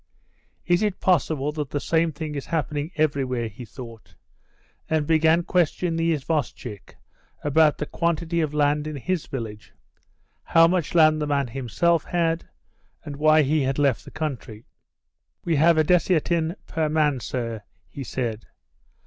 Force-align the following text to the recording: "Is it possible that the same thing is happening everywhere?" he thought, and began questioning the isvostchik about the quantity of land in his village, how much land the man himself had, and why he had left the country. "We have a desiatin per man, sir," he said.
"Is 0.65 0.81
it 0.81 0.99
possible 0.99 1.51
that 1.51 1.69
the 1.69 1.79
same 1.79 2.11
thing 2.11 2.33
is 2.33 2.47
happening 2.47 2.89
everywhere?" 2.95 3.47
he 3.47 3.65
thought, 3.65 4.15
and 4.89 5.05
began 5.05 5.43
questioning 5.43 5.95
the 5.95 6.11
isvostchik 6.15 6.95
about 7.43 7.77
the 7.77 7.85
quantity 7.85 8.41
of 8.41 8.51
land 8.51 8.87
in 8.87 8.95
his 8.95 9.27
village, 9.27 9.73
how 10.41 10.67
much 10.67 10.95
land 10.95 11.21
the 11.21 11.27
man 11.27 11.45
himself 11.49 12.05
had, 12.05 12.49
and 13.05 13.15
why 13.17 13.43
he 13.43 13.61
had 13.61 13.77
left 13.77 14.03
the 14.03 14.09
country. 14.09 14.65
"We 15.45 15.57
have 15.57 15.77
a 15.77 15.83
desiatin 15.83 16.55
per 16.65 16.89
man, 16.89 17.19
sir," 17.19 17.61
he 17.87 18.03
said. 18.03 18.47